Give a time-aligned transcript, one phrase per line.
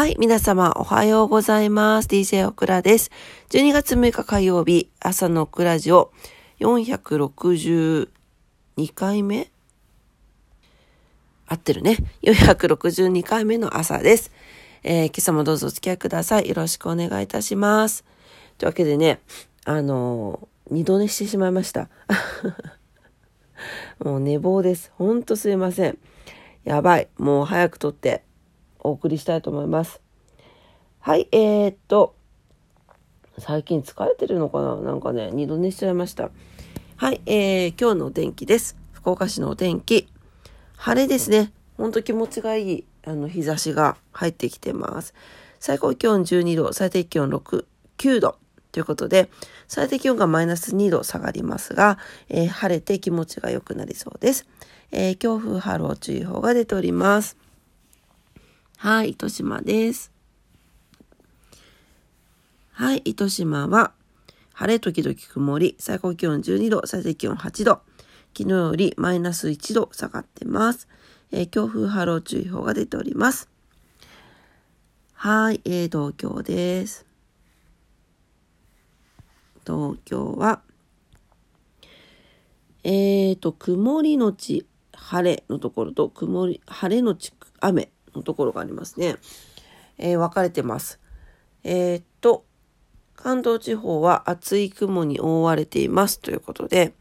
[0.00, 2.08] はい、皆様おはようございます。
[2.08, 3.10] DJ オクラです。
[3.50, 6.10] 12月6日火曜日、朝のオクラジオ
[6.60, 8.08] 462
[8.94, 9.50] 回目？
[11.46, 11.98] 合ってるね。
[12.22, 14.32] 462回目の朝です。
[14.84, 16.48] えー、今朝もどうぞお付き合いください。
[16.48, 18.06] よろしくお願いいたします。
[18.56, 19.20] というわけでね、
[19.66, 21.90] あのー、二度寝してしまいました。
[24.02, 24.92] もう寝坊です。
[24.96, 25.98] ほんとすいません。
[26.64, 27.08] やばい。
[27.18, 28.22] もう早く撮って
[28.80, 30.00] お送りしたいと思います。
[30.98, 32.14] はい、えー、っと、
[33.38, 34.76] 最近疲れてるのかな？
[34.76, 36.30] なんかね、二度寝しちゃいました。
[36.96, 38.76] はい、えー、今日のお天気です。
[38.92, 40.08] 福岡市のお天気。
[40.76, 41.52] 晴れですね。
[41.78, 45.14] ほんと気持ちがいい、あの、日差しが入ってきてます。
[45.58, 47.64] 最高気温12度、最低気温6、
[47.96, 48.36] 9度。
[48.72, 49.30] ということで、
[49.66, 54.46] 最低気温がマイナス2度下がりますが、えー、晴れて気持ちが良くなりそうです。
[54.92, 57.36] えー、強風波浪注意報が出ております。
[58.82, 60.10] はい、糸島です。
[62.72, 63.92] はい、糸島は、
[64.54, 67.82] 晴れ時々曇り、最高気温12度、最低気温8度。
[68.34, 70.88] 昨日よりマイナス1度下がってます。
[71.30, 73.50] えー、強風波浪注意報が出ております。
[75.12, 77.04] はい、えー、東京です。
[79.66, 80.62] 東京は、
[82.84, 89.16] えーと、曇りのち晴れのところと、曇り、晴れのち雨のところがありますね。
[89.98, 91.00] えー、分かれてます。
[91.64, 92.44] えー、っと、
[93.14, 96.94] 関東地方は厚い雲に覆われていますということで、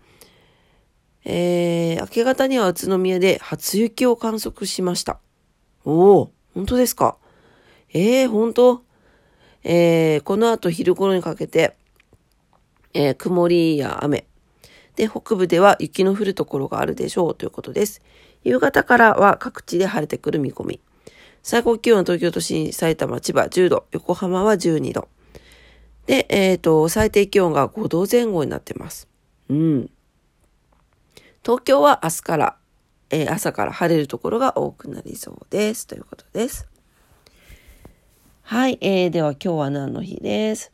[1.24, 5.20] えー、明け方には宇都宮で初雪を観測しました。
[5.86, 7.18] おお、本当ですか？
[7.94, 8.84] えー、本当？
[9.64, 11.78] えー、この後昼頃にかけて、
[12.94, 14.26] えー、曇りや雨。
[14.96, 18.02] で、北部では雪の降るところがあるでしょうということです。
[18.44, 20.82] 夕方からは各地で晴れてくる見込み。
[21.42, 25.08] 最高気温は東京都心、埼玉、千葉10度、横浜は12度。
[26.06, 29.08] で、えっ、ー、と、最低気温が5度前後になってます。
[29.50, 29.90] うん。
[31.44, 32.58] 東京は明日から、
[33.10, 35.88] えー、朝から晴れるところが多くなりそうです。
[35.88, 36.68] ということです。
[38.42, 40.72] はい、えー、では今日は何の日です？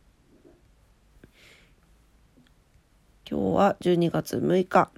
[3.30, 4.90] 今日は12月6日。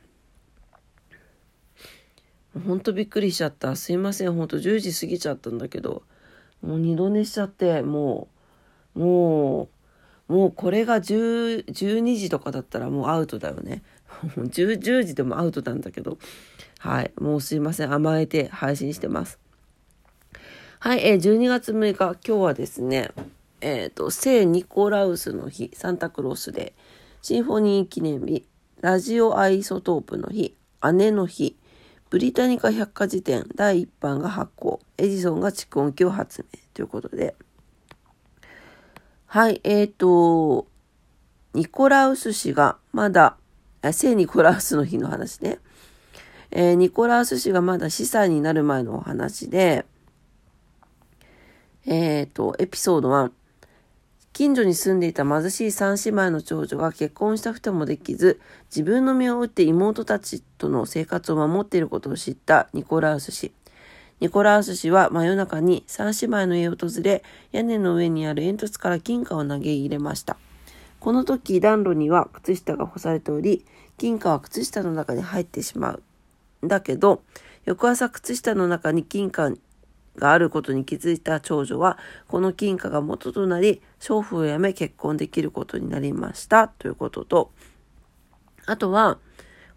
[2.65, 3.75] ほんとびっくりしちゃった。
[3.75, 4.33] すいません。
[4.33, 6.03] ほんと10時過ぎちゃったんだけど、
[6.61, 8.27] もう二度寝しちゃって、も
[8.95, 9.69] う、も
[10.29, 13.81] う、もうこれが10、12時とかだったらもうアウトだよね。
[14.35, 16.17] 10, 10時でもアウトなんだけど、
[16.79, 17.11] はい。
[17.17, 17.93] もうすいません。
[17.93, 19.39] 甘えて配信してます。
[20.79, 20.99] はい。
[21.05, 23.11] えー、12月6日、今日はですね、
[23.61, 26.73] えっ、ー、と、聖ニコラウスの日、サンタクロースで、
[27.21, 28.45] シンフォニー記念日、
[28.81, 30.55] ラジオアイソトープの日、
[30.93, 31.55] 姉の日、
[32.09, 34.79] ブリタニカ百科事典第1版が発行。
[34.97, 36.59] エジソンが蓄音機を発明。
[36.73, 37.35] ということで。
[39.25, 40.67] はい、えっ、ー、と、
[41.53, 43.35] ニコラウス氏がまだ、
[43.91, 45.59] 聖ニコラウスの日の話ね。
[46.51, 49.85] えー、ニコラウス氏がまだ司祭になる前のお話で、
[51.85, 53.31] えっ、ー、と、エピソード1。
[54.37, 58.39] 近所に住んでいた貧しい三姉妹の長女が結婚したくてもできず、
[58.69, 63.51] 自分の身を打って妹たちとの生活を守っていることを知ったニコラウス氏。
[64.19, 70.37] ニコラウス氏は真夜中に三姉妹の家を訪れ、屋根の上にある煙突から金貨を投げ入れました。
[70.99, 73.65] この時、暖炉には靴下が干されており、
[73.97, 76.03] 金貨は靴下の中に入ってしまう。
[76.61, 77.23] だけど、
[77.65, 79.51] 翌朝靴下の中に金貨
[80.17, 81.97] があることに気づいた長女は、
[82.27, 87.51] この金貨が元となり、娼婦を辞め結婚できることになりましたということと、
[88.65, 89.19] あとは、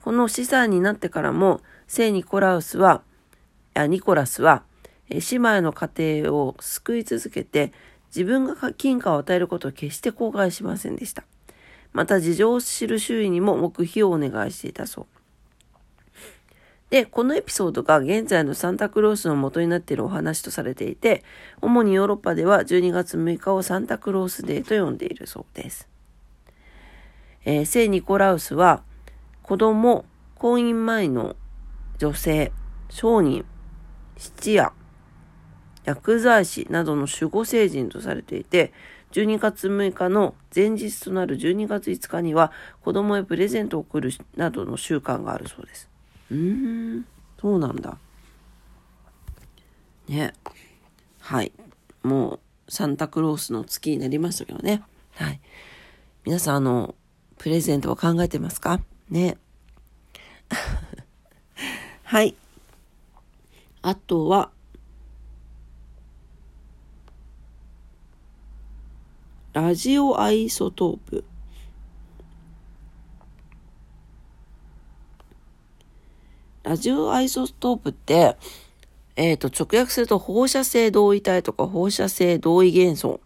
[0.02, 3.02] この資産になってからも、聖ニコラウスは、
[3.74, 4.64] あニコラスは、
[5.10, 7.72] 姉妹の家庭を救い続けて、
[8.08, 11.24] 自分が金貨を与えることを決して後悔しませんでした。
[11.92, 15.19] また事情を知る周囲にも黙秘をお願いしていたそう。
[16.90, 21.22] で、このエピソードが現在のサンタクロースの元になっているお話とされていて、
[21.62, 25.88] 主にヨーロッパでは12月6日をサンタクロースデーと呼んでいるそうです。
[27.44, 28.82] えー、聖ニコラウスは、
[29.42, 30.04] 子供、
[30.34, 31.36] 婚姻前の
[31.98, 32.52] 女性、
[32.88, 33.44] 商人、
[34.16, 34.72] 七夜、
[35.84, 38.72] 薬剤師などの守護聖人とされていて、
[39.12, 45.89] 12月6日の前日となる12月5日には子供へプレゼントを贈るなどの習慣があるそうです。
[46.30, 47.06] うーん、
[47.40, 47.98] そうなんだ。
[50.08, 50.32] ね。
[51.20, 51.52] はい。
[52.02, 52.40] もう、
[52.72, 54.82] サンタクロースの月になりましたけどね。
[55.14, 55.40] はい。
[56.24, 56.94] 皆さん、あの、
[57.38, 58.80] プレゼントを考えてますか？
[59.08, 59.38] ね。
[62.04, 62.36] はい。
[63.82, 64.50] あとは、
[69.52, 71.24] ラジオアイソトープ。
[76.70, 78.36] ラジオアイソストープって、
[79.16, 83.20] えっ、ー、と、直訳すると放射性同位体とか放射性同位元素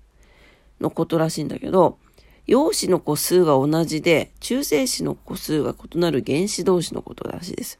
[0.80, 1.98] のことらしいんだけど、
[2.46, 7.78] 陽子の個数が同じで、中性子の個数が異なる原子同士のことらしいです。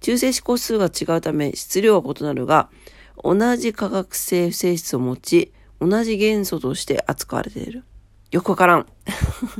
[0.00, 2.68] 中性子個数が違うため質量は異なるが、
[3.22, 7.84] 同じ化学性性質を持ち、同じ元素として扱われている。
[8.32, 8.86] よくわからん。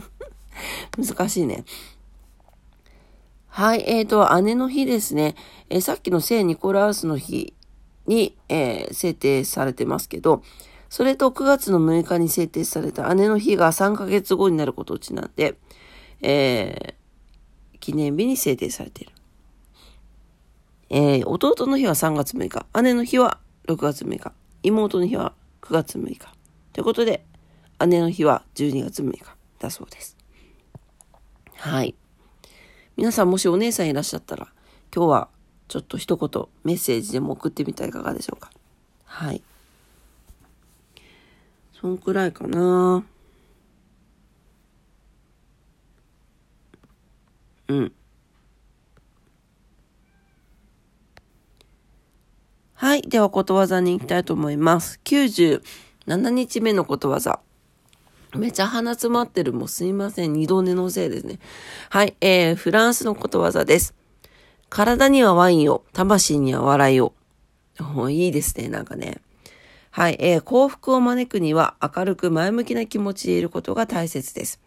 [0.99, 1.65] 難しいね。
[3.61, 5.35] はい、えっ、ー、と、姉の日ですね。
[5.69, 7.53] えー、さっきの聖ニコラウスの日
[8.07, 10.43] に、えー、制定されてますけど、
[10.89, 15.59] それと9月の6日に制定された姉の日が3ヶ月後になることをちなんで、
[16.23, 19.13] えー、記念日に制定されている。
[20.89, 26.19] えー、弟の日は3月6日、姉の日は6月6日、妹の日は9月6日。
[26.73, 27.27] ということで、
[27.87, 30.17] 姉の日は12月6日だそうです。
[31.57, 31.95] はい。
[33.01, 34.49] 皆さんもしお姉さんいらっしゃったら、
[34.95, 35.29] 今日は
[35.69, 38.51] ちょっと一言メッセージでも送ってみたらいかがでしょうか？
[39.07, 39.41] はい。
[41.81, 43.03] そんくらいかな。
[47.69, 47.93] うん。
[52.75, 53.01] はい。
[53.01, 55.01] では、ことわざに行きたいと思います。
[55.05, 57.41] 97日目のことわざ。
[58.37, 59.53] めちゃ鼻詰まってる。
[59.53, 60.33] もうすいません。
[60.33, 61.39] 二度寝のせいですね。
[61.89, 62.15] はい。
[62.21, 63.95] えー、フランスのことわざです。
[64.69, 67.13] 体にはワインを、魂には笑いを。
[68.11, 68.69] いいですね。
[68.69, 69.19] なんかね。
[69.91, 70.17] はい。
[70.21, 74.61] えー、幸福を招くには明るく前向きな気持ちでいることが大切です。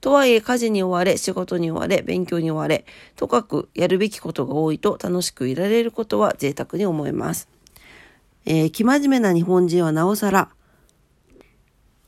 [0.00, 2.84] とはいえ、家事に追われ、仕事に追われ、勉強に追われ、
[3.16, 7.48] とかくやるべきことが多いと楽しくいられることは贅沢に思います。
[8.44, 10.50] えー、生真面目な日本人はなおさら、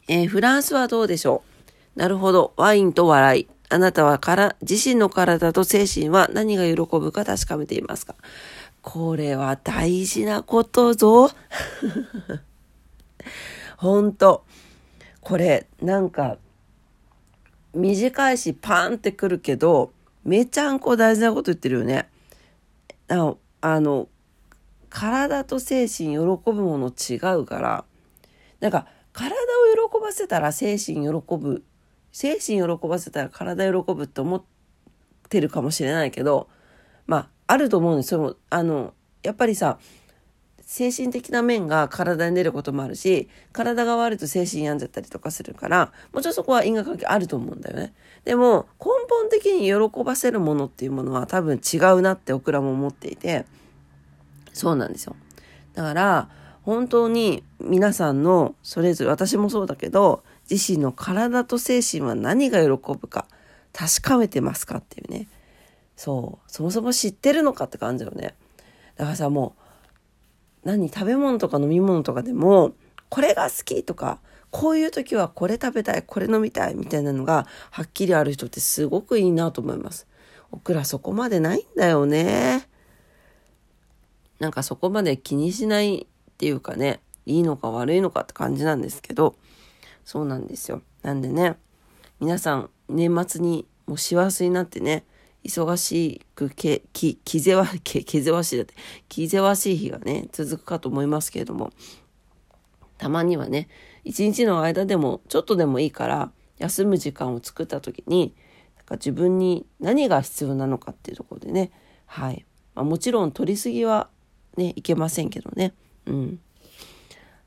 [0.08, 1.42] えー、フランスはどうでしょ
[1.96, 2.52] うなるほど。
[2.56, 3.48] ワインと笑い。
[3.68, 8.14] あなたはから自身の体と精神は何が喜ぶか確かめていますか
[8.82, 11.30] これは大事なことぞ。
[13.76, 14.44] ほんと。
[15.20, 16.36] これ、なんか、
[17.74, 19.90] 短いしパーンってくるけど、
[20.24, 22.08] めちゃんこ大事なこと言ってるよね。
[23.08, 24.08] ああの、
[24.88, 27.84] 体と精神喜ぶもの違うから、
[28.60, 29.34] なんか、体
[29.90, 31.64] 喜ばせたら精神喜ぶ。
[32.12, 34.42] 精神喜ばせたら体喜ぶって思っ
[35.28, 36.48] てるかもしれないけど、
[37.06, 38.36] まあ、あると思うんですよ。
[38.50, 39.78] あの、やっぱりさ、
[40.62, 47.94] 精神的な面が体に出ることもあるし、体が悪いと精神病んじゃったりとかするから、もちろんそこは因果関係あると思うんだよね。
[48.24, 53.46] でも、根本的に喜ばせるものっていうものは多分違うなってオクラも思っていて、
[54.52, 55.14] そうなんですよ。
[55.74, 56.28] だから、
[56.66, 63.26] 本当に皆さんのそれぞれ、私もそうだけど、自身の体と精神は何が喜ぶか
[63.72, 65.28] 確かめてますかっていうね。
[65.96, 66.52] そう。
[66.52, 68.34] そもそも知ってるのかって感じよね。
[68.96, 69.54] だからさ、も
[70.64, 72.72] う、何食べ物とか飲み物とかでも
[73.08, 74.18] これが好きとか
[74.50, 80.08] こういう時はこれ食べたいこれ飲みたいみたいなのがはっきりある人ってすごくいいなと思います。
[80.50, 82.68] オクラそこまでないんだよね。
[84.40, 89.34] なんかそこまで気にしないっていうかねいいのか悪いのかって感じなんですけど
[90.04, 90.82] そうなんですよ。
[91.02, 91.56] なんでね
[92.20, 95.04] 皆さん年末にもう師走になってね
[95.46, 98.74] 忙しくけ、き、気ぜわ、け、気ぜわしいだって、
[99.08, 101.72] 気ぜわしい日がね、続くかと思いますけれども、
[102.98, 103.68] たまにはね、
[104.04, 108.34] 一日の間でも、ちょっとでもいいから、休む時間を作った時に、
[108.76, 111.70] なんか自分に何が必要なのかっていうところでね、
[112.06, 112.44] はい。
[112.74, 114.08] まあ、もちろん取りすぎは
[114.56, 115.74] ね、いけませんけどね。
[116.06, 116.40] うん。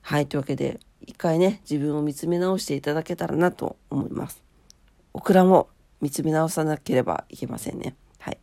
[0.02, 0.28] はい。
[0.28, 4.44] というわけで、一回ね、自分を見つめ直していただけたらなと思います。
[5.14, 5.70] オクラも
[6.02, 7.96] 見つめ直さなければいけませんね。
[8.20, 8.38] はい。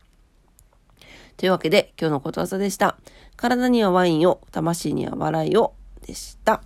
[1.37, 2.97] というわけで、今日のことわざでした。
[3.37, 5.75] 体にはワインを、魂には笑いを、
[6.07, 6.63] でした。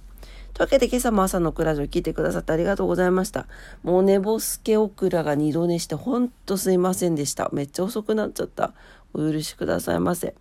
[0.52, 3.47] というわけで、今朝も朝のクラジオ聞いてくださってありがとうございました。
[3.83, 7.50] もう寝ぼすけオクラが二度寝して、ほんとすいませんでした。
[7.52, 8.75] めっちゃ遅くなっちゃった。
[9.14, 10.34] お許しくださいませ。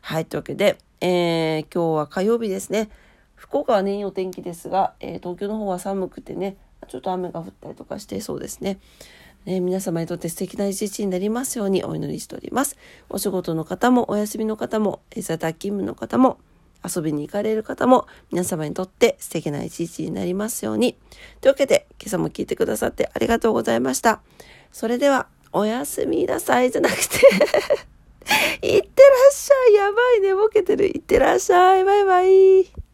[0.00, 2.90] はい、というわけで、えー、今日は火曜日ですね。
[3.34, 6.56] 福岡はね、いいお天気ですが、えー、東京の方は寒くてね、
[6.88, 8.78] ちょっと雨が降ったりとかしてそうですね。
[9.46, 12.76] え皆様にとって素敵な一日になりますようにお祈りしております。
[13.08, 16.38] お仕事の方も、お休みの方も、在宅勤務の方も、
[16.84, 20.96] 遊びに行かれる方も、皆様にとって素敵な一日になりますように。
[21.40, 24.20] というわけで、今朝も聞いてくださってありがとうございました。
[24.72, 27.26] それでは、おやすみなさいじゃなくて
[28.62, 29.74] いってらっしゃい。
[29.74, 30.86] やばい寝ぼけてる。
[30.86, 31.84] いってらっしゃい。
[31.84, 32.87] バイバイ。